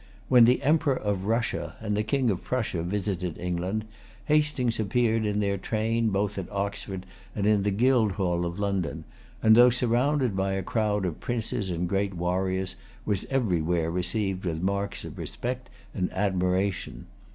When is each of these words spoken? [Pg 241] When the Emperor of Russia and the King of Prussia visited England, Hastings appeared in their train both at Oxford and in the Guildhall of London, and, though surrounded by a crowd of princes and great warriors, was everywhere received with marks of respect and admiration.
[Pg 0.01 0.33
241] 0.45 0.45
When 0.45 0.45
the 0.45 0.63
Emperor 0.67 0.95
of 0.95 1.25
Russia 1.25 1.75
and 1.79 1.95
the 1.95 2.01
King 2.01 2.31
of 2.31 2.43
Prussia 2.43 2.81
visited 2.81 3.37
England, 3.37 3.85
Hastings 4.25 4.79
appeared 4.79 5.27
in 5.27 5.41
their 5.41 5.59
train 5.59 6.09
both 6.09 6.39
at 6.39 6.51
Oxford 6.51 7.05
and 7.35 7.45
in 7.45 7.61
the 7.61 7.69
Guildhall 7.69 8.43
of 8.47 8.57
London, 8.59 9.03
and, 9.43 9.55
though 9.55 9.69
surrounded 9.69 10.35
by 10.35 10.53
a 10.53 10.63
crowd 10.63 11.05
of 11.05 11.19
princes 11.19 11.69
and 11.69 11.87
great 11.87 12.15
warriors, 12.15 12.75
was 13.05 13.25
everywhere 13.25 13.91
received 13.91 14.43
with 14.43 14.59
marks 14.59 15.05
of 15.05 15.19
respect 15.19 15.69
and 15.93 16.11
admiration. 16.13 17.05